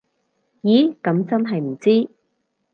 [0.63, 2.09] 咦噉真係唔知